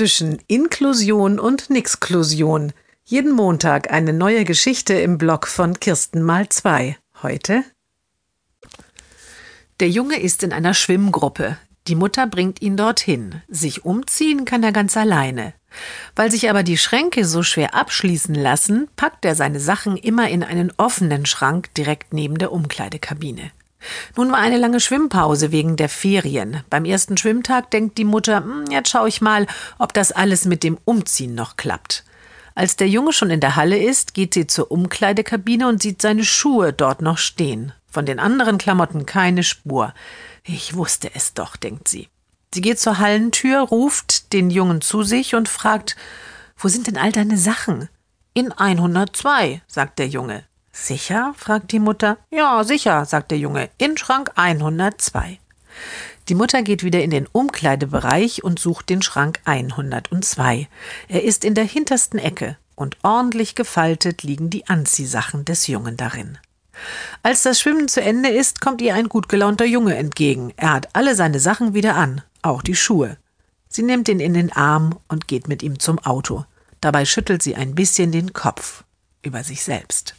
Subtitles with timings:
[0.00, 2.72] zwischen Inklusion und Nixklusion.
[3.04, 6.96] Jeden Montag eine neue Geschichte im Blog von Kirsten mal zwei.
[7.22, 7.64] Heute?
[9.78, 11.58] Der Junge ist in einer Schwimmgruppe.
[11.86, 13.42] Die Mutter bringt ihn dorthin.
[13.48, 15.52] Sich umziehen kann er ganz alleine.
[16.16, 20.42] Weil sich aber die Schränke so schwer abschließen lassen, packt er seine Sachen immer in
[20.42, 23.50] einen offenen Schrank direkt neben der Umkleidekabine.
[24.16, 26.62] Nun war eine lange Schwimmpause wegen der Ferien.
[26.70, 29.46] Beim ersten Schwimmtag denkt die Mutter, hm, jetzt schaue ich mal,
[29.78, 32.04] ob das alles mit dem Umziehen noch klappt.
[32.54, 36.24] Als der Junge schon in der Halle ist, geht sie zur Umkleidekabine und sieht seine
[36.24, 37.72] Schuhe dort noch stehen.
[37.90, 39.94] Von den anderen Klamotten keine Spur.
[40.44, 42.08] Ich wusste es doch, denkt sie.
[42.52, 45.96] Sie geht zur Hallentür, ruft den Jungen zu sich und fragt,
[46.56, 47.88] wo sind denn all deine Sachen?
[48.34, 50.44] In 102, sagt der Junge.
[50.72, 51.34] Sicher?
[51.36, 52.16] fragt die Mutter.
[52.30, 53.70] Ja, sicher, sagt der Junge.
[53.78, 55.38] In Schrank 102.
[56.28, 60.68] Die Mutter geht wieder in den Umkleidebereich und sucht den Schrank 102.
[61.08, 66.38] Er ist in der hintersten Ecke und ordentlich gefaltet liegen die Anziehsachen des Jungen darin.
[67.22, 70.52] Als das Schwimmen zu Ende ist, kommt ihr ein gut gelaunter Junge entgegen.
[70.56, 73.16] Er hat alle seine Sachen wieder an, auch die Schuhe.
[73.68, 76.44] Sie nimmt ihn in den Arm und geht mit ihm zum Auto.
[76.80, 78.84] Dabei schüttelt sie ein bisschen den Kopf
[79.22, 80.14] über sich selbst.